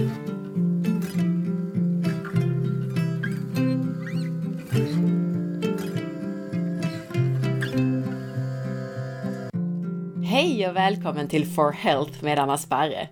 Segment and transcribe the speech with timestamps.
[0.00, 0.08] Hej
[10.68, 13.08] och välkommen till For Health med Anna Sparre!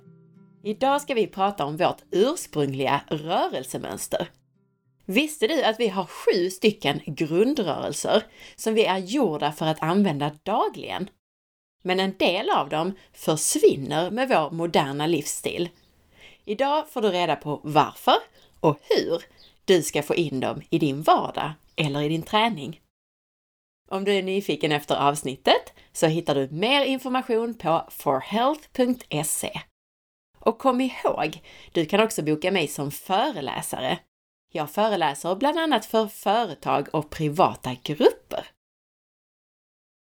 [0.65, 4.29] Idag ska vi prata om vårt ursprungliga rörelsemönster.
[5.07, 8.23] Visste du att vi har sju stycken grundrörelser
[8.57, 11.11] som vi är gjorda för att använda dagligen?
[11.83, 15.69] Men en del av dem försvinner med vår moderna livsstil.
[16.49, 18.17] Idag får du reda på varför
[18.61, 19.23] och hur
[19.65, 22.81] du ska få in dem i din vardag eller i din träning.
[23.91, 29.61] Om du är nyfiken efter avsnittet så hittar du mer information på forhealth.se.
[30.39, 33.99] Och kom ihåg, du kan också boka mig som föreläsare.
[34.53, 38.47] Jag föreläser bland annat för företag och privata grupper.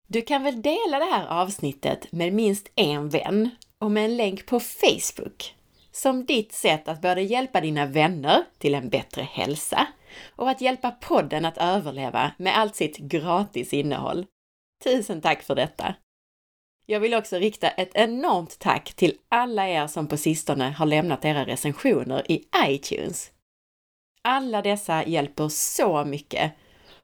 [0.07, 3.49] Du kan väl dela det här avsnittet med minst en vän
[3.79, 5.56] och med en länk på Facebook
[5.97, 9.87] som ditt sätt att både hjälpa dina vänner till en bättre hälsa
[10.35, 14.25] och att hjälpa podden att överleva med allt sitt gratis innehåll.
[14.83, 15.95] Tusen tack för detta!
[16.85, 21.25] Jag vill också rikta ett enormt tack till alla er som på sistone har lämnat
[21.25, 23.31] era recensioner i iTunes.
[24.21, 26.53] Alla dessa hjälper så mycket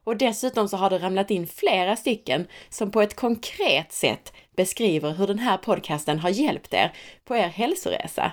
[0.03, 5.11] och dessutom så har det ramlat in flera stycken som på ett konkret sätt beskriver
[5.11, 6.91] hur den här podcasten har hjälpt er
[7.23, 8.31] på er hälsoresa.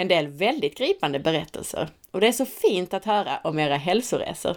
[0.00, 4.56] En del väldigt gripande berättelser och det är så fint att höra om era hälsoresor.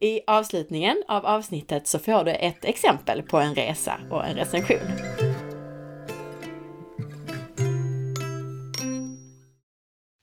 [0.00, 4.78] I avslutningen av avsnittet så får du ett exempel på en resa och en recension.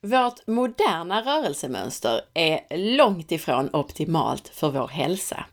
[0.06, 5.46] Vårt moderna rörelsemönster är långt ifrån optimalt för vår hälsa.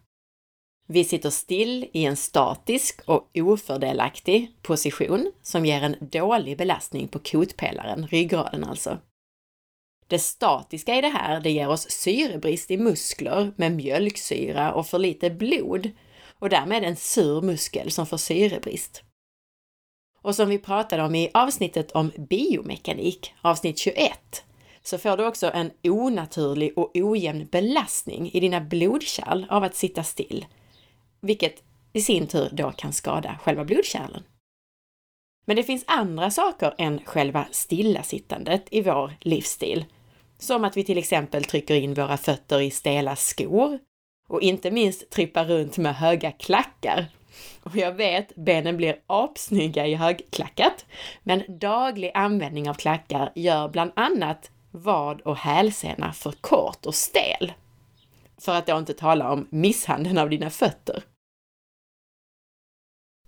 [0.92, 7.20] Vi sitter still i en statisk och ofördelaktig position som ger en dålig belastning på
[7.20, 8.98] kotpelaren, ryggraden alltså.
[10.08, 15.00] Det statiska i det här, det ger oss syrebrist i muskler med mjölksyra och för
[15.00, 15.90] lite blod
[16.40, 19.04] och därmed en sur muskel som får syrebrist.
[20.22, 24.44] Och som vi pratade om i avsnittet om biomekanik, avsnitt 21,
[24.82, 30.04] så får du också en onaturlig och ojämn belastning i dina blodkärl av att sitta
[30.04, 30.46] still,
[31.22, 31.64] vilket
[31.94, 34.24] i sin tur då kan skada själva blodkärlen.
[35.46, 39.86] Men det finns andra saker än själva stillasittandet i vår livsstil
[40.40, 43.80] som att vi till exempel trycker in våra fötter i stela skor
[44.28, 47.06] och inte minst trippar runt med höga klackar.
[47.64, 50.86] Och jag vet, benen blir apsnygga i högklackat,
[51.24, 57.54] men daglig användning av klackar gör bland annat vad och hälsena för kort och stel.
[58.40, 61.04] För att då inte tala om misshandeln av dina fötter.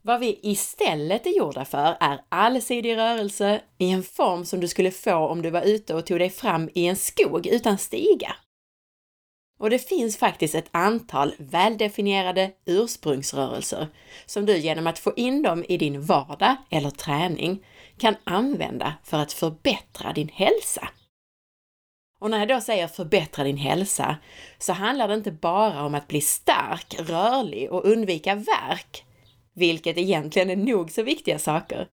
[0.01, 4.91] Vad vi istället är gjorda för är allsidig rörelse i en form som du skulle
[4.91, 8.35] få om du var ute och tog dig fram i en skog utan stigar.
[9.59, 13.87] Och det finns faktiskt ett antal väldefinierade ursprungsrörelser
[14.25, 17.65] som du genom att få in dem i din vardag eller träning
[17.97, 20.89] kan använda för att förbättra din hälsa.
[22.21, 24.17] Och när jag då säger förbättra din hälsa
[24.57, 29.05] så handlar det inte bara om att bli stark, rörlig och undvika värk,
[29.53, 31.87] vilket egentligen är nog så viktiga saker.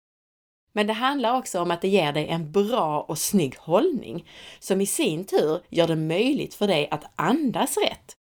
[0.73, 4.29] Men det handlar också om att det ger dig en bra och snygg hållning
[4.59, 8.15] som i sin tur gör det möjligt för dig att andas rätt.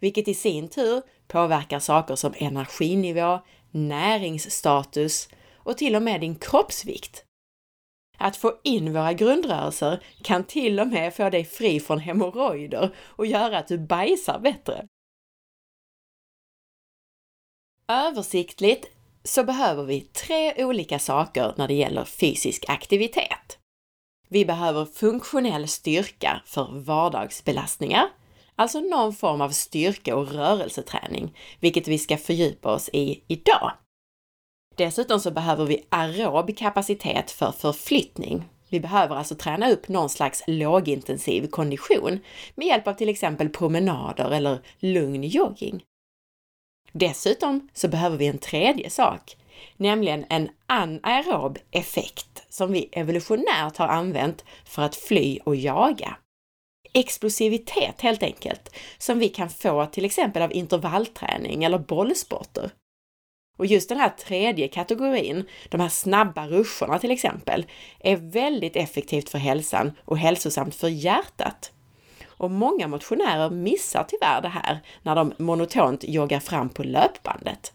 [0.00, 3.38] Vilket i sin tur påverkar saker som energinivå,
[3.70, 7.25] näringsstatus och till och med din kroppsvikt.
[8.18, 13.26] Att få in våra grundrörelser kan till och med få dig fri från hemorrojder och
[13.26, 14.86] göra att du bajsar bättre.
[17.88, 18.86] Översiktligt
[19.24, 23.58] så behöver vi tre olika saker när det gäller fysisk aktivitet.
[24.28, 28.08] Vi behöver funktionell styrka för vardagsbelastningar,
[28.56, 33.72] alltså någon form av styrka och rörelseträning, vilket vi ska fördjupa oss i idag.
[34.76, 38.44] Dessutom så behöver vi aerob kapacitet för förflyttning.
[38.68, 42.20] Vi behöver alltså träna upp någon slags lågintensiv kondition
[42.54, 45.82] med hjälp av till exempel promenader eller lugn jogging.
[46.92, 49.36] Dessutom så behöver vi en tredje sak,
[49.76, 56.16] nämligen en anaerob effekt som vi evolutionärt har använt för att fly och jaga.
[56.92, 62.70] Explosivitet helt enkelt, som vi kan få till exempel av intervallträning eller bollsporter.
[63.56, 67.66] Och just den här tredje kategorin, de här snabba ruscherna till exempel,
[68.00, 71.72] är väldigt effektivt för hälsan och hälsosamt för hjärtat.
[72.26, 77.72] Och många motionärer missar tyvärr det här när de monotont joggar fram på löpbandet.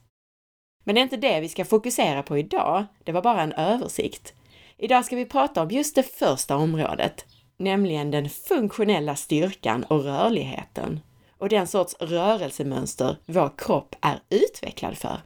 [0.83, 4.33] Men det är inte det vi ska fokusera på idag, det var bara en översikt.
[4.77, 7.25] Idag ska vi prata om just det första området,
[7.57, 10.99] nämligen den funktionella styrkan och rörligheten
[11.37, 15.17] och den sorts rörelsemönster vår kropp är utvecklad för.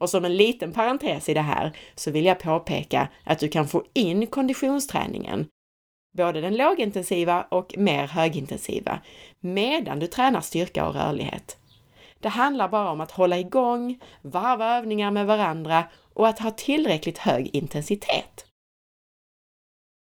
[0.00, 3.68] Och som en liten parentes i det här så vill jag påpeka att du kan
[3.68, 5.46] få in konditionsträningen,
[6.16, 9.00] både den lågintensiva och mer högintensiva,
[9.40, 11.58] medan du tränar styrka och rörlighet.
[12.20, 17.18] Det handlar bara om att hålla igång, varva övningar med varandra och att ha tillräckligt
[17.18, 18.46] hög intensitet.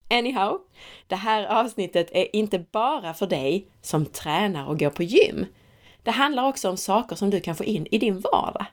[0.09, 0.59] Anyhow,
[1.07, 5.45] det här avsnittet är inte bara för dig som tränar och går på gym.
[6.03, 8.65] Det handlar också om saker som du kan få in i din vardag.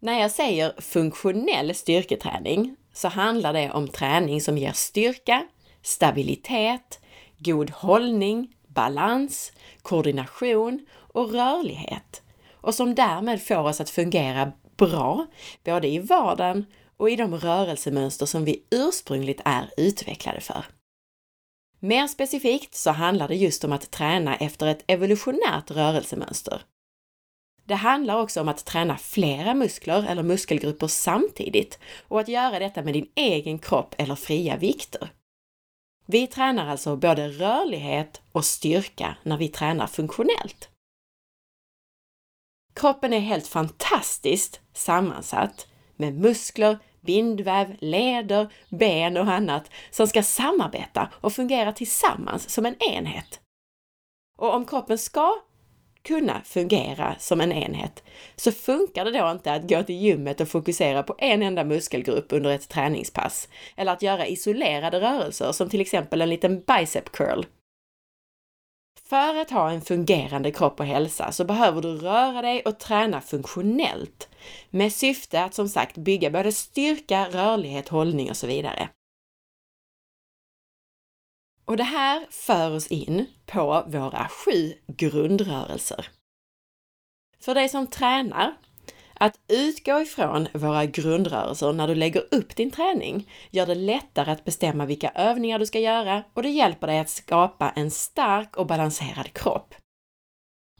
[0.00, 5.46] När jag säger funktionell styrketräning så handlar det om träning som ger styrka,
[5.82, 7.00] stabilitet,
[7.38, 9.52] god hållning, balans,
[9.82, 12.22] koordination och rörlighet
[12.52, 15.26] och som därmed får oss att fungera bra,
[15.64, 16.66] både i vardagen
[16.96, 20.64] och i de rörelsemönster som vi ursprungligt är utvecklade för.
[21.80, 26.62] Mer specifikt så handlar det just om att träna efter ett evolutionärt rörelsemönster.
[27.68, 31.78] Det handlar också om att träna flera muskler eller muskelgrupper samtidigt
[32.08, 35.10] och att göra detta med din egen kropp eller fria vikter.
[36.06, 40.68] Vi tränar alltså både rörlighet och styrka när vi tränar funktionellt.
[42.74, 45.66] Kroppen är helt fantastiskt sammansatt
[45.96, 52.82] med muskler, bindväv, leder, ben och annat som ska samarbeta och fungera tillsammans som en
[52.82, 53.40] enhet.
[54.38, 55.34] Och om kroppen ska
[56.08, 58.02] kunna fungera som en enhet
[58.36, 62.32] så funkar det då inte att gå till gymmet och fokusera på en enda muskelgrupp
[62.32, 67.44] under ett träningspass eller att göra isolerade rörelser som till exempel en liten bicep curl
[69.08, 73.20] för att ha en fungerande kropp och hälsa så behöver du röra dig och träna
[73.20, 74.28] funktionellt
[74.70, 78.88] med syfte att som sagt bygga både styrka, rörlighet, hållning och så vidare.
[81.68, 86.08] Och det här för oss in på våra sju grundrörelser.
[87.40, 88.56] För dig som tränar
[89.14, 94.44] att utgå ifrån våra grundrörelser när du lägger upp din träning gör det lättare att
[94.44, 98.66] bestämma vilka övningar du ska göra och det hjälper dig att skapa en stark och
[98.66, 99.74] balanserad kropp.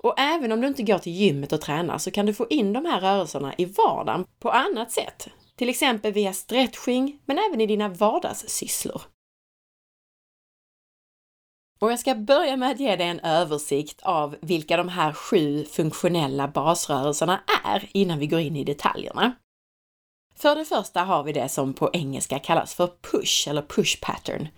[0.02, 2.72] Och även om du inte går till gymmet och tränar så kan du få in
[2.72, 5.28] de här rörelserna i vardagen på annat sätt.
[5.56, 9.02] Till exempel via stretching, men även i dina vardagssysslor.
[11.80, 15.64] Och jag ska börja med att ge dig en översikt av vilka de här sju
[15.64, 19.32] funktionella basrörelserna är innan vi går in i detaljerna.
[20.34, 24.48] För det första har vi det som på engelska kallas för push eller push pattern.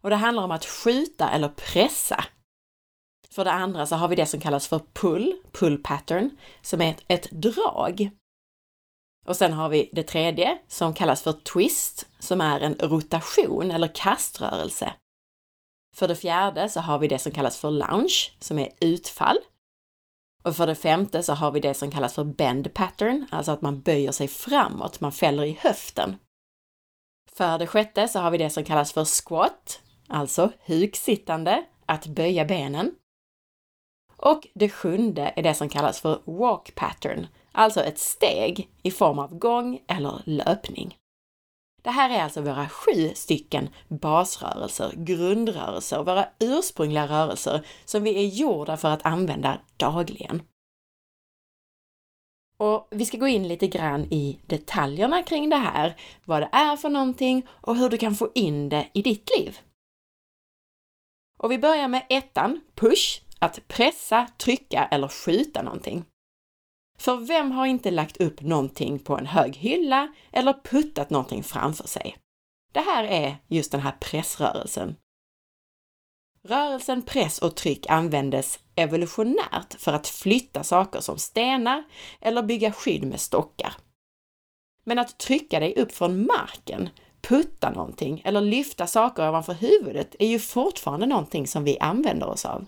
[0.00, 2.24] Och det handlar om att skjuta eller pressa.
[3.30, 6.30] För det andra så har vi det som kallas för pull, pull pattern,
[6.62, 8.10] som är ett, ett drag.
[9.26, 13.94] Och sen har vi det tredje som kallas för twist, som är en rotation eller
[13.94, 14.92] kaströrelse.
[15.98, 19.38] För det fjärde så har vi det som kallas för lounge, som är utfall.
[20.42, 23.62] Och för det femte så har vi det som kallas för bend pattern, alltså att
[23.62, 26.16] man böjer sig framåt, man fäller i höften.
[27.32, 32.44] För det sjätte så har vi det som kallas för squat, alltså huksittande, att böja
[32.44, 32.94] benen.
[34.16, 39.18] Och det sjunde är det som kallas för walk pattern, alltså ett steg i form
[39.18, 40.96] av gång eller löpning.
[41.82, 48.26] Det här är alltså våra sju stycken basrörelser, grundrörelser, våra ursprungliga rörelser som vi är
[48.26, 50.42] gjorda för att använda dagligen.
[52.58, 56.76] Och vi ska gå in lite grann i detaljerna kring det här, vad det är
[56.76, 59.58] för någonting och hur du kan få in det i ditt liv.
[61.38, 66.04] Och vi börjar med ettan, push, att pressa, trycka eller skjuta någonting.
[66.98, 71.88] För vem har inte lagt upp någonting på en hög hylla eller puttat någonting framför
[71.88, 72.16] sig?
[72.72, 74.96] Det här är just den här pressrörelsen.
[76.42, 81.84] Rörelsen press och tryck användes evolutionärt för att flytta saker som stenar
[82.20, 83.72] eller bygga skydd med stockar.
[84.84, 86.88] Men att trycka dig upp från marken,
[87.20, 92.44] putta någonting eller lyfta saker ovanför huvudet är ju fortfarande någonting som vi använder oss
[92.44, 92.66] av.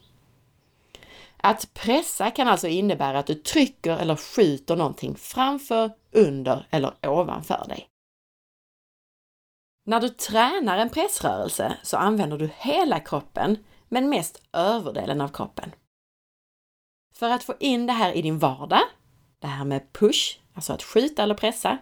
[1.43, 7.65] Att pressa kan alltså innebära att du trycker eller skjuter någonting framför, under eller ovanför
[7.69, 7.87] dig.
[9.87, 13.57] När du tränar en pressrörelse så använder du hela kroppen,
[13.89, 15.73] men mest överdelen av kroppen.
[17.15, 18.83] För att få in det här i din vardag,
[19.39, 21.79] det här med push, alltså att skjuta eller pressa,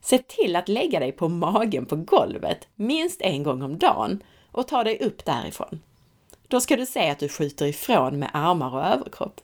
[0.00, 4.68] se till att lägga dig på magen på golvet minst en gång om dagen och
[4.68, 5.80] ta dig upp därifrån.
[6.50, 9.40] Då ska du se att du skjuter ifrån med armar och överkropp.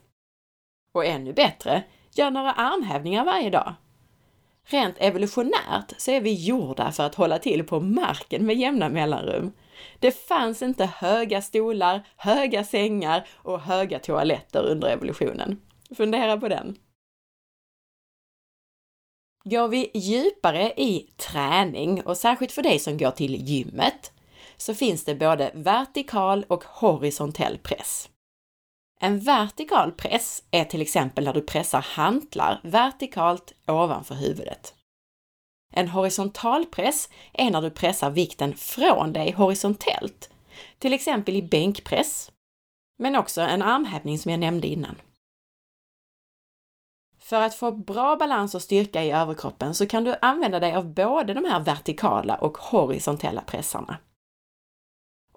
[0.91, 1.83] Och ännu bättre,
[2.13, 3.73] gör några armhävningar varje dag.
[4.65, 9.51] Rent evolutionärt så är vi gjorda för att hålla till på marken med jämna mellanrum.
[9.99, 15.61] Det fanns inte höga stolar, höga sängar och höga toaletter under evolutionen.
[15.97, 16.77] Fundera på den.
[19.43, 24.11] Går vi djupare i träning och särskilt för dig som går till gymmet
[24.57, 28.09] så finns det både vertikal och horisontell press.
[28.99, 34.73] En vertikal press är till exempel när du pressar hantlar vertikalt ovanför huvudet.
[35.73, 40.29] En horisontal press är när du pressar vikten från dig horisontellt,
[40.79, 42.31] till exempel i bänkpress,
[42.99, 44.95] men också en armhävning som jag nämnde innan.
[47.19, 50.93] För att få bra balans och styrka i överkroppen så kan du använda dig av
[50.93, 53.97] både de här vertikala och horisontella pressarna.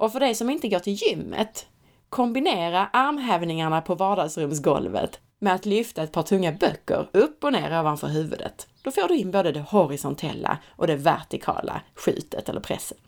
[0.01, 1.67] Och för dig som inte går till gymmet,
[2.09, 8.07] kombinera armhävningarna på vardagsrumsgolvet med att lyfta ett par tunga böcker upp och ner ovanför
[8.07, 8.69] huvudet.
[8.83, 12.99] Då får du in både det horisontella och det vertikala skjutet eller pressen.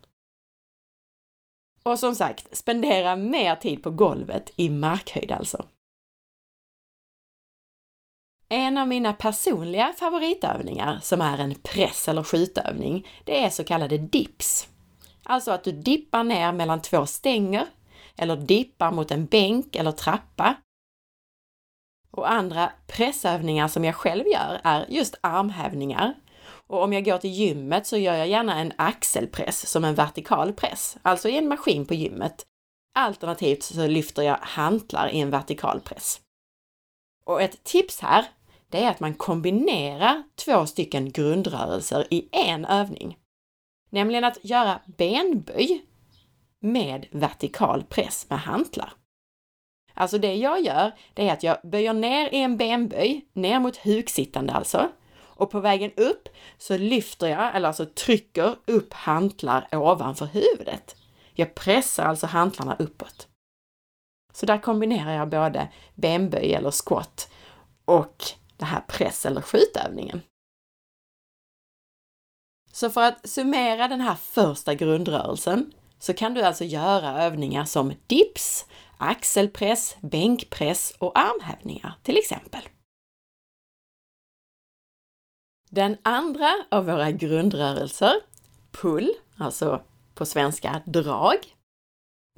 [1.83, 5.67] Och som sagt, spendera mer tid på golvet i markhöjd alltså.
[8.49, 13.99] En av mina personliga favoritövningar som är en press eller skjutövning, det är så kallade
[13.99, 14.69] dips.
[15.23, 17.67] Alltså att du dippar ner mellan två stänger
[18.17, 20.55] eller dippar mot en bänk eller trappa.
[22.11, 26.15] Och andra pressövningar som jag själv gör är just armhävningar.
[26.67, 30.53] Och om jag går till gymmet så gör jag gärna en axelpress som en vertikal
[30.53, 32.47] press, alltså i en maskin på gymmet.
[32.95, 36.21] Alternativt så lyfter jag hantlar i en vertikal press.
[37.25, 38.25] Och ett tips här,
[38.69, 43.17] det är att man kombinerar två stycken grundrörelser i en övning.
[43.93, 45.85] Nämligen att göra benböj
[46.61, 48.93] med vertikal press med hantlar.
[49.95, 53.77] Alltså det jag gör, det är att jag böjer ner i en benböj, ner mot
[53.77, 54.89] huksittande alltså.
[55.19, 60.97] Och på vägen upp så lyfter jag, eller alltså trycker upp hantlar ovanför huvudet.
[61.35, 63.29] Jag pressar alltså hantlarna uppåt.
[64.33, 67.31] Så där kombinerar jag både benböj eller squat
[67.85, 68.25] och
[68.57, 70.23] det här press eller skjutövningen.
[72.73, 77.93] Så för att summera den här första grundrörelsen så kan du alltså göra övningar som
[78.07, 78.67] dips,
[78.99, 82.61] axelpress, bänkpress och armhävningar till exempel.
[85.71, 88.15] Den andra av våra grundrörelser,
[88.71, 89.83] pull, alltså
[90.15, 91.37] på svenska drag,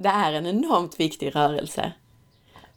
[0.03, 1.93] det är en enormt viktig rörelse.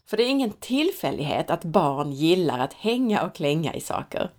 [0.06, 4.30] För det är ingen tillfällighet att barn gillar att hänga och klänga i saker.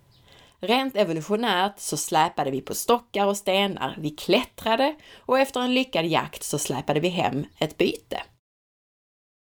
[0.60, 6.06] Rent evolutionärt så släpade vi på stockar och stenar, vi klättrade och efter en lyckad
[6.06, 8.22] jakt så släpade vi hem ett byte.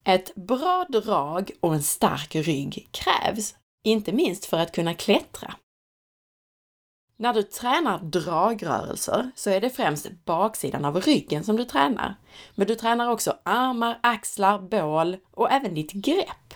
[0.04, 3.54] Ett bra drag och en stark rygg krävs,
[3.84, 5.54] inte minst för att kunna klättra.
[7.16, 12.14] När du tränar dragrörelser så är det främst baksidan av ryggen som du tränar.
[12.54, 16.54] Men du tränar också armar, axlar, bål och även ditt grepp.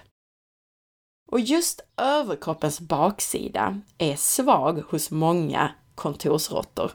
[1.33, 6.91] Och just överkroppens baksida är svag hos många kontorsråttor.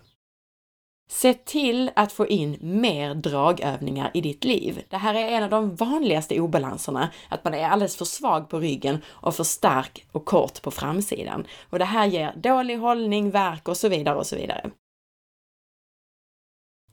[1.10, 4.84] Se till att få in mer dragövningar i ditt liv.
[4.90, 8.60] Det här är en av de vanligaste obalanserna, att man är alldeles för svag på
[8.60, 11.48] ryggen och för stark och kort på framsidan.
[11.70, 14.72] Och det här ger dålig hållning, värk och så vidare och så vidare.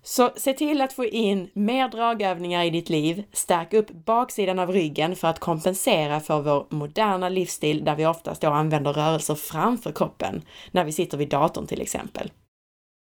[0.02, 3.25] Så se till att få in mer dragövningar i ditt liv.
[3.33, 8.43] Stärk upp baksidan av ryggen för att kompensera för vår moderna livsstil där vi oftast
[8.43, 12.31] då använder rörelser framför kroppen, när vi sitter vid datorn till exempel.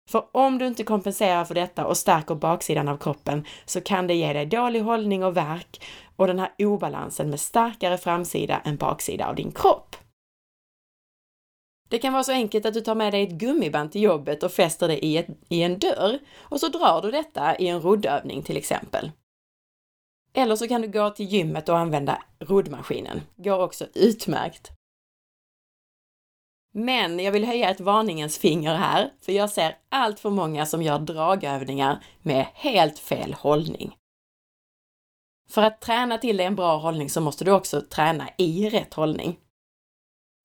[0.10, 4.14] För om du inte kompenserar för detta och stärker baksidan av kroppen så kan det
[4.14, 5.86] ge dig dålig hållning och värk
[6.16, 9.96] och den här obalansen med starkare framsida än baksida av din kropp.
[11.90, 14.52] Det kan vara så enkelt att du tar med dig ett gummiband till jobbet och
[14.52, 18.44] fäster det i, ett, i en dörr och så drar du detta i en roddövning
[18.44, 19.12] till exempel.
[20.34, 23.22] Eller så kan du gå till gymmet och använda roddmaskinen.
[23.36, 24.72] Går också utmärkt.
[26.74, 30.82] Men jag vill höja ett varningens finger här, för jag ser allt för många som
[30.82, 33.96] gör dragövningar med helt fel hållning.
[35.50, 38.94] För att träna till dig en bra hållning så måste du också träna i rätt
[38.94, 39.40] hållning.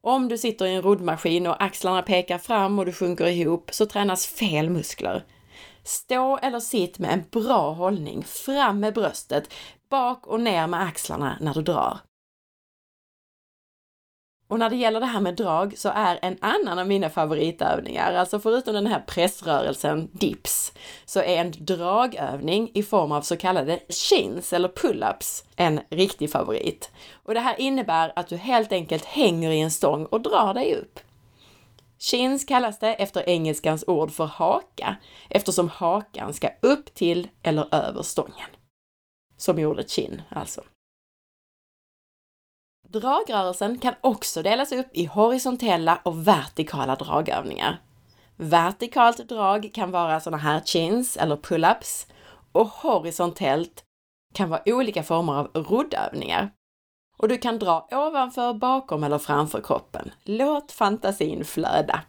[0.05, 3.87] Om du sitter i en roddmaskin och axlarna pekar fram och du sjunker ihop så
[3.87, 5.25] tränas fel muskler.
[5.85, 9.55] Stå eller sitt med en bra hållning, fram med bröstet,
[9.91, 11.99] bak och ner med axlarna när du drar.
[14.53, 18.13] Och när det gäller det här med drag så är en annan av mina favoritövningar,
[18.13, 20.73] alltså förutom den här pressrörelsen dips,
[21.05, 26.91] så är en dragövning i form av så kallade chins eller pull-ups en riktig favorit.
[27.13, 30.75] Och det här innebär att du helt enkelt hänger i en stång och drar dig
[30.75, 31.01] upp.
[31.99, 34.97] Chins kallas det efter engelskans ord för haka,
[35.31, 38.51] eftersom hakan ska upp till eller över stången.
[39.37, 40.63] Som i ordet chin alltså.
[42.93, 47.81] Dragrörelsen kan också delas upp i horisontella och vertikala dragövningar.
[48.37, 52.07] Vertikalt drag kan vara sådana här chins eller pull-ups
[52.53, 53.85] och horisontellt
[54.35, 56.51] kan vara olika former av roddövningar.
[57.17, 60.11] Och du kan dra ovanför, bakom eller framför kroppen.
[60.25, 62.03] Låt fantasin flöda.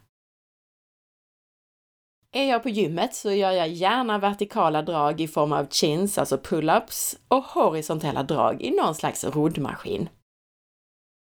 [2.31, 6.37] Är jag på gymmet så gör jag gärna vertikala drag i form av chins, alltså
[6.37, 10.09] pull-ups, och horisontella drag i någon slags roddmaskin.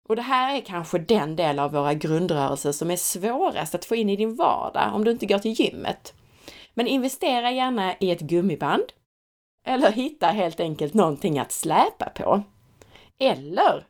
[0.10, 3.96] Och det här är kanske den del av våra grundrörelser som är svårast att få
[3.96, 6.14] in i din vardag om du inte går till gymmet.
[6.74, 8.84] Men investera gärna i ett gummiband
[9.66, 12.44] eller hitta helt enkelt någonting att släpa på.
[13.20, 13.86] Eller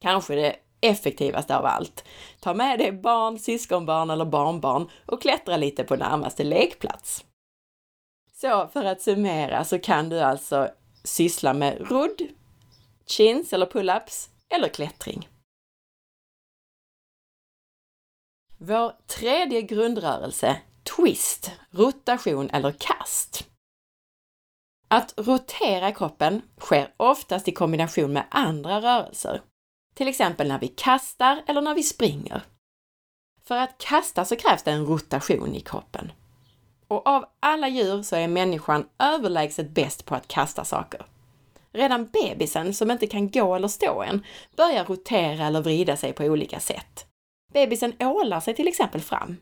[0.00, 2.04] kanske det effektivaste av allt.
[2.40, 7.24] Ta med dig barn, syskonbarn eller barnbarn och klättra lite på närmaste lekplats.
[8.32, 10.68] Så för att summera så kan du alltså
[11.04, 12.22] syssla med rodd,
[13.06, 15.28] chins eller pull-ups eller klättring.
[18.66, 20.56] Vår tredje grundrörelse,
[20.96, 23.48] twist, rotation eller kast.
[24.88, 29.42] Att rotera kroppen sker oftast i kombination med andra rörelser,
[29.94, 32.42] till exempel när vi kastar eller när vi springer.
[33.42, 36.12] För att kasta så krävs det en rotation i kroppen.
[36.88, 41.06] Och av alla djur så är människan överlägset bäst på att kasta saker.
[41.72, 44.24] Redan bebisen, som inte kan gå eller stå än,
[44.56, 47.06] börjar rotera eller vrida sig på olika sätt.
[47.54, 49.36] Bebisen ålar sig till exempel fram.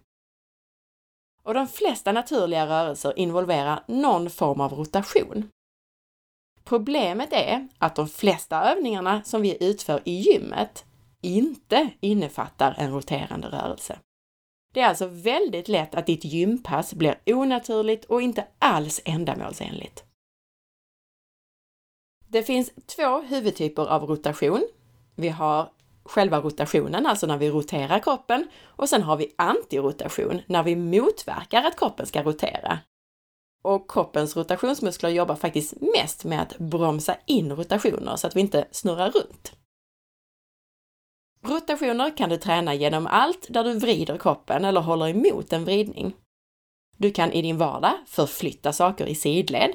[1.42, 5.50] Och de flesta naturliga rörelser involverar någon form av rotation.
[6.64, 10.84] Problemet är att de flesta övningarna som vi utför i gymmet
[11.20, 13.98] inte innefattar en roterande rörelse.
[14.74, 20.04] Det är alltså väldigt lätt att ditt gympass blir onaturligt och inte alls ändamålsenligt.
[22.28, 24.68] Det finns två huvudtyper av rotation.
[25.16, 25.70] Vi har
[26.04, 31.64] själva rotationen, alltså när vi roterar kroppen, och sen har vi antirotation, när vi motverkar
[31.64, 32.78] att kroppen ska rotera.
[33.64, 38.68] Och kroppens rotationsmuskler jobbar faktiskt mest med att bromsa in rotationer så att vi inte
[38.70, 39.52] snurrar runt.
[41.44, 46.16] Rotationer kan du träna genom allt där du vrider kroppen eller håller emot en vridning.
[46.96, 49.72] Du kan i din vardag förflytta saker i sidled.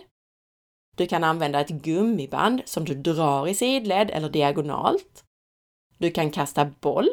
[0.98, 5.24] Du kan använda ett gummiband som du drar i sidled eller diagonalt.
[5.98, 7.10] Du kan kasta boll.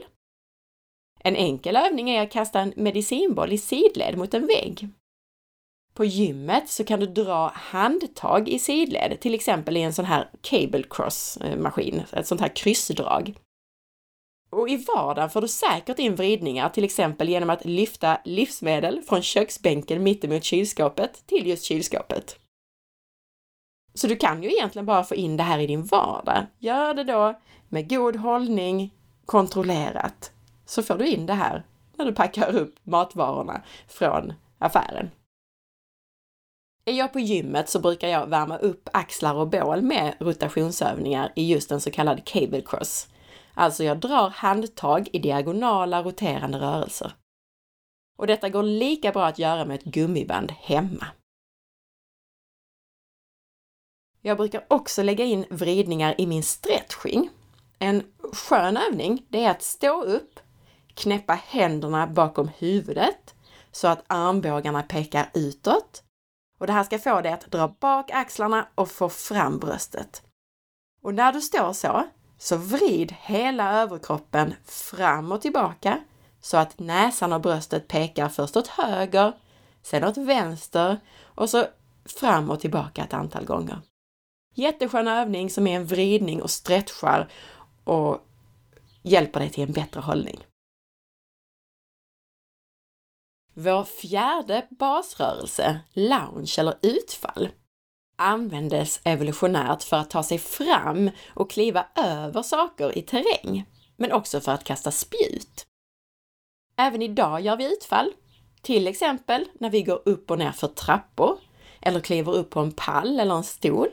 [1.20, 4.88] En enkel övning är att kasta en medicinboll i sidled mot en vägg.
[5.94, 10.30] På gymmet så kan du dra handtag i sidled, till exempel i en sån här
[10.40, 13.34] cable cross maskin, ett sånt här kryssdrag.
[14.50, 19.22] Och i vardagen får du säkert in vridningar, till exempel genom att lyfta livsmedel från
[19.22, 22.38] köksbänken mittemot kylskåpet till just kylskåpet.
[23.94, 26.46] Så du kan ju egentligen bara få in det här i din vardag.
[26.58, 28.94] Gör det då med god hållning,
[29.26, 30.32] kontrollerat,
[30.66, 31.64] så får du in det här
[31.96, 35.10] när du packar upp matvarorna från affären.
[36.84, 41.52] Är jag på gymmet så brukar jag värma upp axlar och bål med rotationsövningar i
[41.52, 43.08] just en så kallad cable cross.
[43.54, 47.12] Alltså jag drar handtag i diagonala roterande rörelser.
[48.18, 51.06] Och detta går lika bra att göra med ett gummiband hemma.
[54.26, 57.30] Jag brukar också lägga in vridningar i min stretching.
[57.78, 60.40] En skön övning, det är att stå upp,
[60.94, 63.34] knäppa händerna bakom huvudet
[63.72, 66.02] så att armbågarna pekar utåt.
[66.58, 70.22] Och det här ska få dig att dra bak axlarna och få fram bröstet.
[71.02, 72.06] Och när du står så,
[72.38, 76.00] så vrid hela överkroppen fram och tillbaka
[76.40, 79.32] så att näsan och bröstet pekar först åt höger,
[79.82, 81.64] sen åt vänster och så
[82.04, 83.80] fram och tillbaka ett antal gånger.
[84.54, 87.28] Jätteskön övning som är en vridning och stretchar
[87.84, 88.26] och
[89.02, 90.46] hjälper dig till en bättre hållning.
[93.54, 97.48] Vår fjärde basrörelse, lounge eller utfall,
[98.16, 103.64] användes evolutionärt för att ta sig fram och kliva över saker i terräng,
[103.96, 105.66] men också för att kasta spjut.
[106.76, 108.12] Även idag gör vi utfall,
[108.62, 111.38] till exempel när vi går upp och ner för trappor
[111.80, 113.88] eller kliver upp på en pall eller en stol.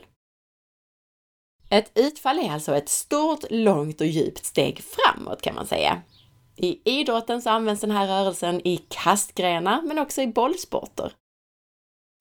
[1.72, 6.02] Ett utfall är alltså ett stort, långt och djupt steg framåt kan man säga.
[6.56, 11.12] I idrotten så används den här rörelsen i kastgrenar men också i bollsporter.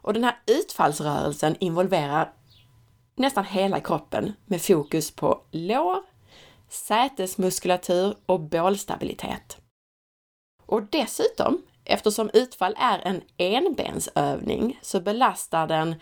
[0.02, 2.34] Och den här utfallsrörelsen involverar
[3.16, 6.00] nästan hela kroppen med fokus på lår,
[6.70, 9.58] sätesmuskulatur och bålstabilitet.
[10.66, 15.96] Och dessutom, eftersom utfall är en enbensövning så belastar den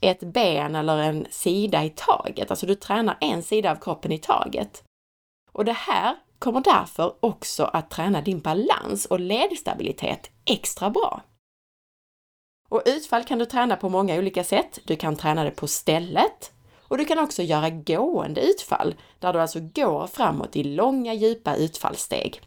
[0.00, 2.50] ett ben eller en sida i taget.
[2.50, 4.84] Alltså du tränar en sida av kroppen i taget.
[5.52, 11.22] Och det här kommer därför också att träna din balans och ledstabilitet extra bra.
[12.68, 14.78] Och utfall kan du träna på många olika sätt.
[14.84, 16.52] Du kan träna det på stället
[16.88, 21.56] och du kan också göra gående utfall, där du alltså går framåt i långa djupa
[21.56, 22.40] utfallssteg.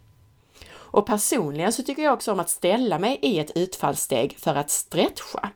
[0.71, 4.69] Och personligen så tycker jag också om att ställa mig i ett utfallssteg för att
[4.69, 5.49] stretcha.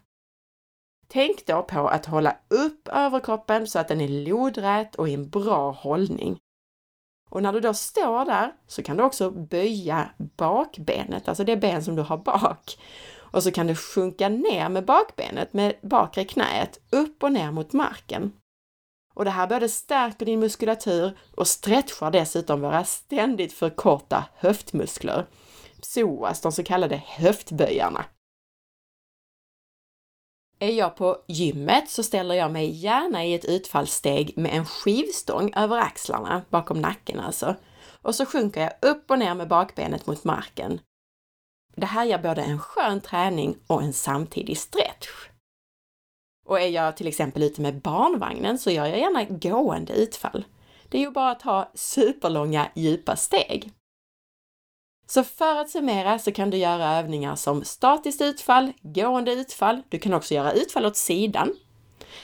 [1.13, 5.30] Tänk då på att hålla upp överkroppen så att den är lodrät och i en
[5.30, 6.38] bra hållning.
[7.30, 11.84] Och när du då står där så kan du också böja bakbenet, alltså det ben
[11.84, 12.78] som du har bak.
[13.15, 17.73] Och så kan du sjunka ner med bakbenet, med bakre knät, upp och ner mot
[17.73, 18.32] marken.
[19.13, 25.26] Och det här både stärker din muskulatur och stretchar dessutom våra ständigt för korta höftmuskler.
[25.82, 28.06] Psoas, de så kallade höftböjarna.
[30.60, 35.54] Är jag på gymmet så ställer jag mig gärna i ett utfallssteg med en skivstång
[35.56, 37.56] över axlarna, bakom nacken alltså.
[38.02, 40.80] Och så sjunker jag upp och ner med bakbenet mot marken.
[41.76, 45.10] Det här ger både en skön träning och en samtidig stretch.
[46.46, 50.46] Och är jag till exempel ute med barnvagnen så gör jag gärna gående utfall.
[50.89, 53.72] Det är ju bara att ta superlånga djupa steg.
[55.08, 60.00] Så för att summera så kan du göra övningar som statiskt utfall, gående utfall, du
[60.00, 61.56] kan också göra utfall åt sidan.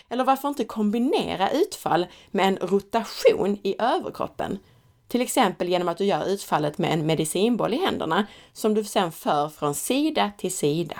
[0.09, 4.59] Eller varför inte kombinera utfall med en rotation i överkroppen?
[5.07, 9.11] Till exempel genom att du gör utfallet med en medicinboll i händerna som du sedan
[9.11, 10.97] för från sida till sida.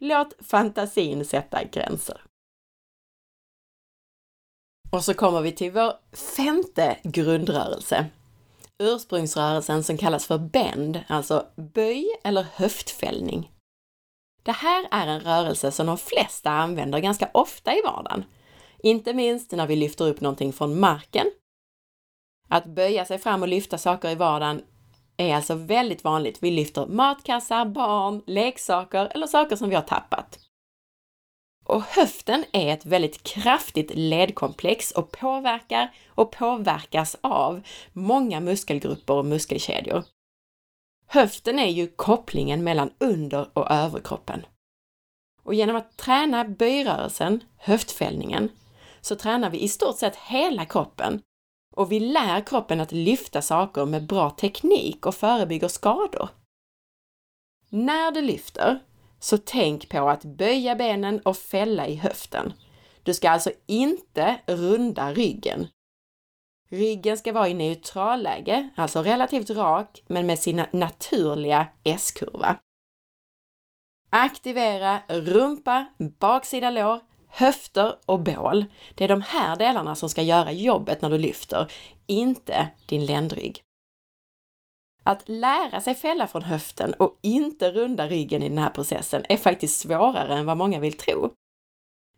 [0.00, 2.20] Låt fantasin sätta gränser.
[4.90, 8.06] Och så kommer vi till vår femte grundrörelse.
[8.82, 13.52] Ursprungsrörelsen som kallas för bend, alltså böj eller höftfällning.
[14.42, 18.24] Det här är en rörelse som de flesta använder ganska ofta i vardagen.
[18.78, 21.26] Inte minst när vi lyfter upp någonting från marken.
[22.48, 24.62] Att böja sig fram och lyfta saker i vardagen
[25.16, 26.42] är alltså väldigt vanligt.
[26.42, 30.47] Vi lyfter matkassar, barn, leksaker eller saker som vi har tappat.
[31.68, 39.26] Och höften är ett väldigt kraftigt ledkomplex och påverkar och påverkas av många muskelgrupper och
[39.26, 40.04] muskelkedjor.
[41.06, 44.46] Höften är ju kopplingen mellan under och överkroppen.
[45.42, 48.48] Och genom att träna böjrörelsen, höftfällningen,
[49.00, 51.22] så tränar vi i stort sett hela kroppen
[51.74, 56.28] och vi lär kroppen att lyfta saker med bra teknik och förebygger skador.
[57.68, 58.80] När du lyfter
[59.18, 62.52] så tänk på att böja benen och fälla i höften.
[63.02, 65.66] Du ska alltså inte runda ryggen.
[66.70, 72.56] Ryggen ska vara i neutralläge, alltså relativt rak, men med sin naturliga S-kurva.
[74.10, 75.86] Aktivera rumpa,
[76.18, 78.64] baksida lår, höfter och bål.
[78.94, 81.72] Det är de här delarna som ska göra jobbet när du lyfter,
[82.06, 83.62] inte din ländrygg.
[85.08, 89.36] Att lära sig fälla från höften och inte runda ryggen i den här processen är
[89.36, 91.30] faktiskt svårare än vad många vill tro.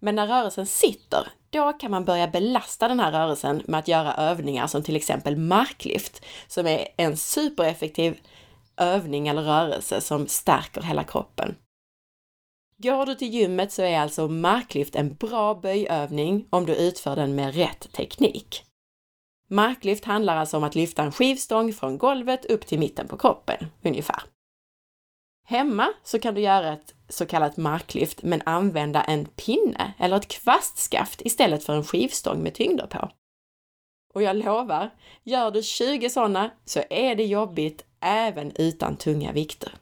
[0.01, 4.15] Men när rörelsen sitter, då kan man börja belasta den här rörelsen med att göra
[4.15, 8.21] övningar som till exempel marklyft, som är en supereffektiv
[8.77, 11.55] övning eller rörelse som stärker hela kroppen.
[12.77, 17.35] Går du till gymmet så är alltså marklyft en bra böjövning om du utför den
[17.35, 18.65] med rätt teknik.
[19.53, 23.67] Marklyft handlar alltså om att lyfta en skivstång från golvet upp till mitten på kroppen,
[23.83, 24.23] ungefär.
[25.47, 30.29] Hemma så kan du göra ett så kallat marklyft men använda en pinne eller ett
[30.29, 33.11] kvastskaft istället för en skivstång med tyngder på.
[34.15, 34.91] Och jag lovar,
[35.23, 39.73] gör du 20 sådana så är det jobbigt även utan tunga vikter.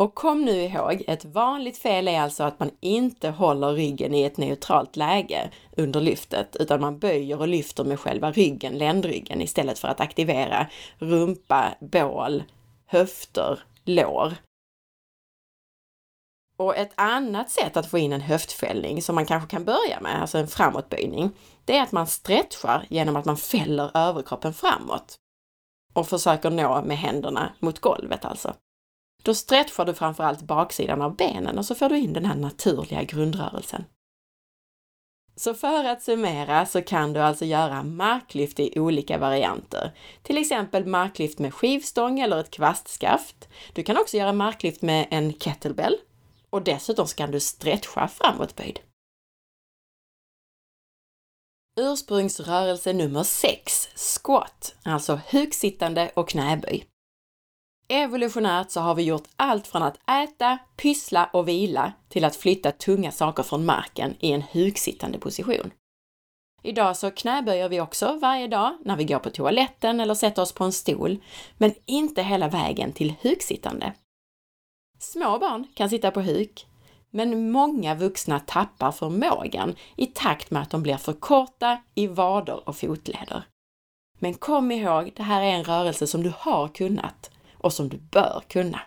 [0.00, 4.22] Och kom nu ihåg, ett vanligt fel är alltså att man inte håller ryggen i
[4.22, 9.78] ett neutralt läge under lyftet, utan man böjer och lyfter med själva ryggen, ländryggen, istället
[9.78, 10.66] för att aktivera
[10.98, 12.42] rumpa, bål,
[12.86, 14.34] höfter, lår.
[16.56, 20.20] Och ett annat sätt att få in en höftfällning som man kanske kan börja med,
[20.20, 21.30] alltså en framåtböjning,
[21.64, 25.16] det är att man stretchar genom att man fäller överkroppen framåt
[25.92, 28.54] och försöker nå med händerna mot golvet alltså.
[29.22, 33.02] Då stretchar du framförallt baksidan av benen och så får du in den här naturliga
[33.02, 33.84] grundrörelsen.
[35.36, 39.92] Så för att summera så kan du alltså göra marklyft i olika varianter.
[40.22, 43.48] Till exempel marklyft med skivstång eller ett kvastskaft.
[43.72, 45.96] Du kan också göra marklyft med en kettlebell
[46.50, 48.80] och dessutom kan du stretcha framåtböjd.
[51.80, 56.89] Ursprungsrörelse nummer 6, squat, alltså huksittande och knäböj.
[57.92, 62.72] Evolutionärt så har vi gjort allt från att äta, pyssla och vila till att flytta
[62.72, 65.70] tunga saker från marken i en huksittande position.
[66.62, 70.52] Idag så knäböjer vi också varje dag när vi går på toaletten eller sätter oss
[70.52, 71.18] på en stol,
[71.58, 73.92] men inte hela vägen till huksittande.
[74.98, 76.66] Små barn kan sitta på huk,
[77.10, 82.68] men många vuxna tappar förmågan i takt med att de blir för korta i vader
[82.68, 83.42] och fotleder.
[84.18, 87.98] Men kom ihåg, det här är en rörelse som du har kunnat och som du
[87.98, 88.80] bör kunna.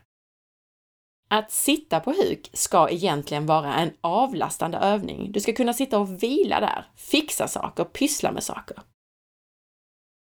[1.30, 5.32] Att sitta på huk ska egentligen vara en avlastande övning.
[5.32, 8.78] Du ska kunna sitta och vila där, fixa saker, pyssla med saker.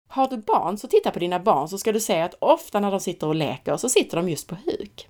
[0.08, 2.92] Har du barn så titta på dina barn så ska du se att ofta när
[2.92, 5.10] de sitter och leker så sitter de just på huk.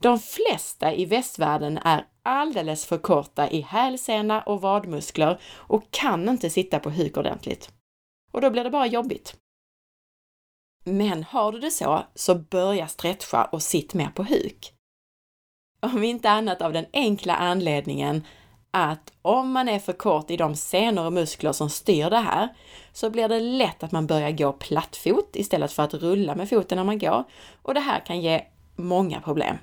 [0.00, 6.50] De flesta i västvärlden är alldeles för korta i hälsena och vadmuskler och kan inte
[6.50, 7.72] sitta på huk ordentligt.
[8.32, 9.36] Och då blir det bara jobbigt.
[10.84, 14.72] Men har du det så, så börja stretcha och sitt mer på huk.
[15.80, 18.24] Om inte annat av den enkla anledningen
[18.70, 22.48] att om man är för kort i de senor och muskler som styr det här,
[22.92, 26.76] så blir det lätt att man börjar gå plattfot istället för att rulla med foten
[26.76, 27.24] när man går.
[27.62, 28.44] Och det här kan ge
[28.76, 29.56] många problem.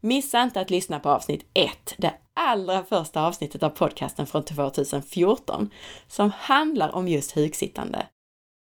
[0.00, 5.70] Missa inte att lyssna på avsnitt 1, det allra första avsnittet av podcasten från 2014,
[6.08, 8.06] som handlar om just huksittande.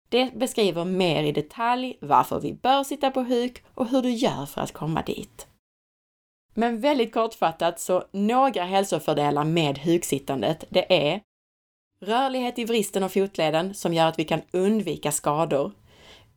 [0.10, 4.46] Det beskriver mer i detalj varför vi bör sitta på huk och hur du gör
[4.46, 5.48] för att komma dit.
[6.54, 11.22] Men väldigt kortfattat så några hälsofördelar med huksittandet, det är
[12.02, 15.72] rörlighet i vristen och fotleden som gör att vi kan undvika skador,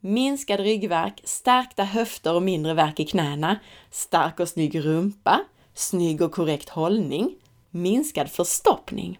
[0.01, 3.59] minskad ryggvärk, stärkta höfter och mindre värk i knäna,
[3.91, 5.41] stark och snygg rumpa,
[5.75, 7.37] snygg och korrekt hållning,
[7.71, 9.19] minskad förstoppning.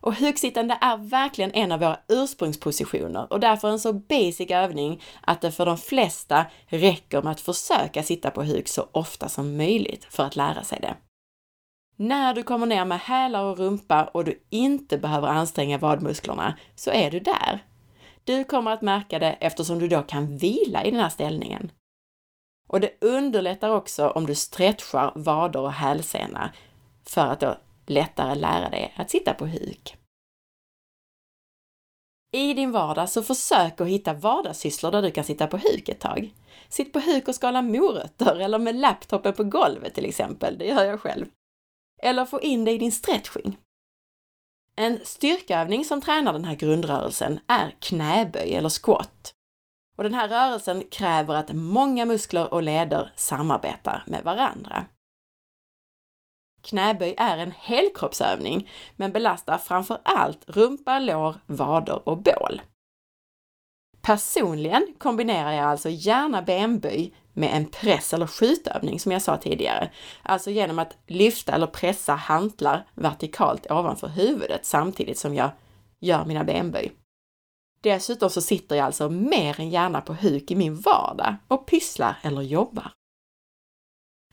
[0.00, 5.40] Och hugsittande är verkligen en av våra ursprungspositioner och därför en så basic övning att
[5.40, 10.04] det för de flesta räcker med att försöka sitta på huk så ofta som möjligt
[10.04, 10.96] för att lära sig det.
[11.96, 16.90] När du kommer ner med hälar och rumpa och du inte behöver anstränga vadmusklerna så
[16.90, 17.64] är du där.
[18.24, 21.70] Du kommer att märka det eftersom du då kan vila i den här ställningen.
[22.68, 26.52] Och det underlättar också om du stretchar vader och hälsena
[27.06, 27.56] för att då
[27.90, 29.96] lättare lära dig att sitta på huk.
[32.32, 36.00] I din vardag så försök att hitta vardagssysslor där du kan sitta på huk ett
[36.00, 36.34] tag.
[36.68, 40.84] Sitt på huk och skala morötter eller med laptopen på golvet till exempel, det gör
[40.84, 41.26] jag själv.
[42.02, 43.58] Eller få in dig i din stretching.
[44.76, 49.34] En styrkeövning som tränar den här grundrörelsen är knäböj eller squat.
[49.96, 54.84] Och den här rörelsen kräver att många muskler och leder samarbetar med varandra.
[56.66, 62.62] Knäböj är en helkroppsövning, men belastar framför allt rumpa, lår, vader och bål.
[64.02, 69.90] Personligen kombinerar jag alltså gärna benböj med en press eller skjutövning som jag sa tidigare.
[70.22, 75.50] Alltså genom att lyfta eller pressa hantlar vertikalt ovanför huvudet samtidigt som jag
[76.00, 76.92] gör mina benböj.
[77.80, 82.18] Dessutom så sitter jag alltså mer än gärna på huk i min vardag och pysslar
[82.22, 82.92] eller jobbar.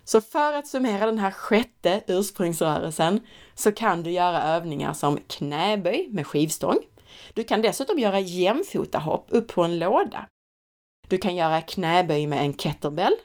[0.03, 3.21] Så för att summera den här sjätte ursprungsrörelsen
[3.55, 6.77] så kan du göra övningar som knäböj med skivstång.
[7.33, 10.27] Du kan dessutom göra jämfotahopp upp på en låda.
[11.07, 13.15] Du kan göra knäböj med en kettlebell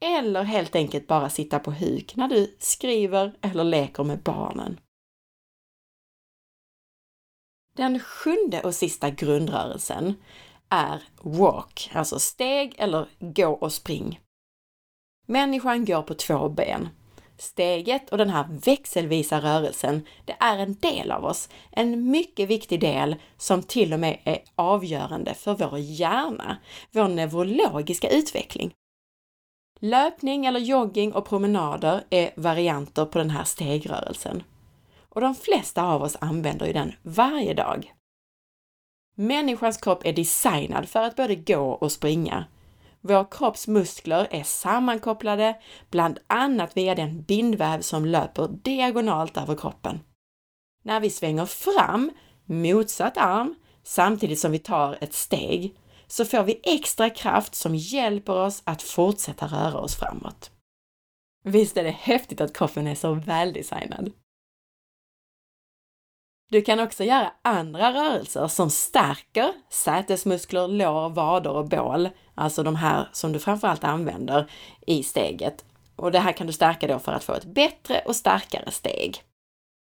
[0.00, 4.80] eller helt enkelt bara sitta på huk när du skriver eller leker med barnen.
[7.76, 10.14] Den sjunde och sista grundrörelsen
[10.68, 14.20] är walk, alltså steg eller gå och spring.
[15.30, 16.88] Människan går på två ben.
[17.38, 22.80] Steget och den här växelvisa rörelsen, det är en del av oss, en mycket viktig
[22.80, 26.56] del som till och med är avgörande för vår hjärna,
[26.92, 28.74] vår neurologiska utveckling.
[29.80, 34.42] Löpning eller jogging och promenader är varianter på den här stegrörelsen.
[35.08, 37.92] Och de flesta av oss använder ju den varje dag.
[39.14, 42.44] Människans kropp är designad för att både gå och springa
[43.00, 45.56] vår kropps muskler är sammankopplade,
[45.90, 50.00] bland annat via den bindväv som löper diagonalt över kroppen.
[50.82, 52.10] När vi svänger fram,
[52.44, 58.32] motsatt arm, samtidigt som vi tar ett steg, så får vi extra kraft som hjälper
[58.32, 60.50] oss att fortsätta röra oss framåt.
[61.44, 64.12] Visst är det häftigt att kroppen är så väldesignad?
[66.50, 72.76] Du kan också göra andra rörelser som stärker sätesmuskler, lår, vader och bål, alltså de
[72.76, 74.50] här som du framförallt använder
[74.86, 75.64] i steget.
[75.96, 79.22] Och det här kan du stärka då för att få ett bättre och starkare steg.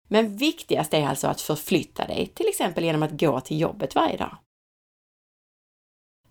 [0.08, 4.18] Men viktigast är alltså att förflytta dig, till exempel genom att gå till jobbet varje
[4.18, 4.38] dag.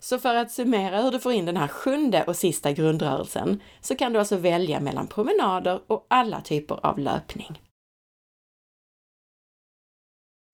[0.00, 3.96] Så för att summera hur du får in den här sjunde och sista grundrörelsen så
[3.96, 7.60] kan du alltså välja mellan promenader och alla typer av löpning.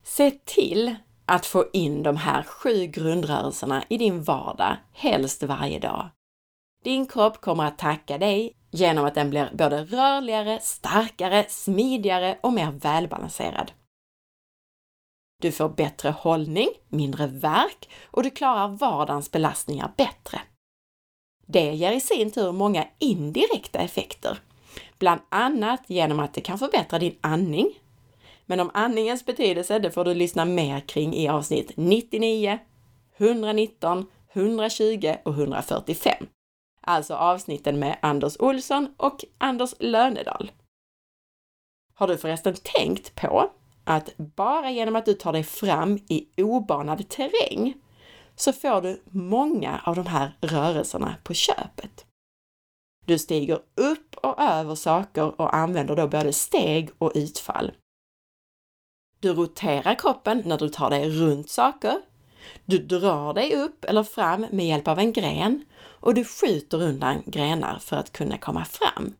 [0.04, 0.94] Se till
[1.26, 6.10] att få in de här sju grundrörelserna i din vardag, helst varje dag.
[6.84, 12.52] Din kropp kommer att tacka dig genom att den blir både rörligare, starkare, smidigare och
[12.52, 13.72] mer välbalanserad.
[15.42, 20.40] Du får bättre hållning, mindre värk och du klarar vardagens belastningar bättre.
[21.46, 24.38] Det ger i sin tur många indirekta effekter,
[24.98, 27.72] bland annat genom att det kan förbättra din andning.
[28.46, 32.59] Men om andningens betydelse, det får du lyssna mer kring i avsnitt 99,
[33.16, 36.26] 119, 120 och 145.
[36.80, 40.52] Alltså avsnitten med Anders Olsson och Anders Lönedal.
[41.94, 43.50] Har du förresten tänkt på
[43.85, 47.74] att bara genom att du tar dig fram i obanad terräng
[48.37, 52.07] så får du många av de här rörelserna på köpet.
[53.07, 57.72] Du stiger upp och över saker och använder då både steg och utfall.
[59.24, 62.00] Du roterar kroppen när du tar dig runt saker.
[62.64, 67.22] Du drar dig upp eller fram med hjälp av en gren och du skjuter undan
[67.26, 69.14] grenar för att kunna komma fram.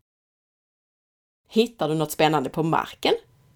[1.49, 3.13] Hittar du något spännande på marken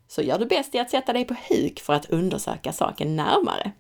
[0.08, 3.72] så gör du bäst i att sätta dig på huk för att undersöka saken närmare.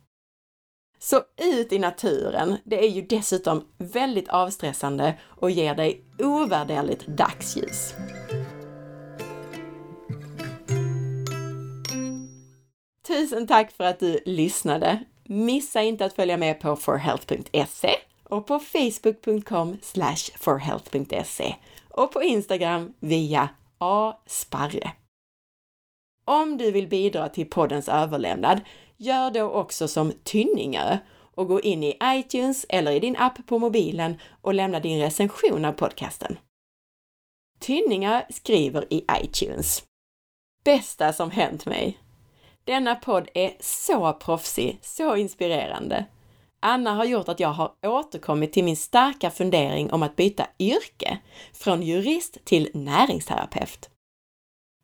[0.99, 1.21] Så
[1.55, 7.93] ut i naturen, det är ju dessutom väldigt avstressande och ger dig ovärderligt dagsljus.
[13.09, 15.03] Tusen tack för att du lyssnade!
[15.23, 19.77] Missa inte att följa med på forhealth.se och på facebook.com
[20.37, 21.55] forhealth.se
[21.89, 24.91] och på Instagram via asparre.
[26.25, 28.61] Om du vill bidra till poddens överlämnad,
[28.97, 30.97] gör då också som Tynningö
[31.35, 35.65] och gå in i iTunes eller i din app på mobilen och lämna din recension
[35.65, 36.39] av podcasten.
[37.59, 39.83] Tynningö skriver i iTunes.
[40.63, 41.97] Bästa som hänt mig!
[42.63, 46.05] Denna podd är så proffsig, så inspirerande.
[46.59, 51.17] Anna har gjort att jag har återkommit till min starka fundering om att byta yrke
[51.53, 53.89] från jurist till näringsterapeut.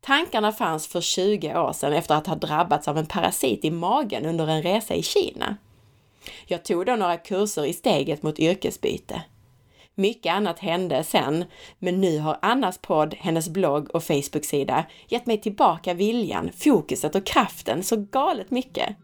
[0.02, 4.26] Tankarna fanns för 20 år sedan efter att ha drabbats av en parasit i magen
[4.26, 5.58] under en resa i Kina.
[6.46, 9.24] Jag tog då några kurser i steget mot yrkesbyte.
[9.98, 11.46] Mycket annat hände sen,
[11.80, 17.26] men nu har Annas podd, hennes blogg och Facebook-sida gett mig tillbaka viljan, fokuset och
[17.26, 18.96] kraften så galet mycket.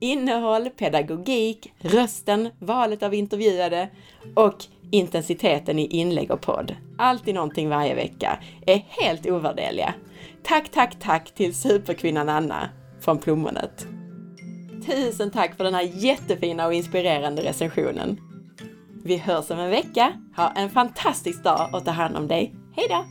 [0.00, 3.88] Innehåll, pedagogik, rösten, valet av intervjuade
[4.36, 9.94] och intensiteten i inlägg och podd, alltid någonting varje vecka, är helt ovärderliga.
[10.42, 12.68] Tack, tack, tack till superkvinnan Anna
[13.00, 13.86] från Plommonet.
[14.86, 18.20] Tusen tack för den här jättefina och inspirerande recensionen.
[19.06, 20.12] Vi hörs om en vecka.
[20.36, 22.54] Ha en fantastisk dag och ta hand om dig.
[22.76, 23.04] Hej då!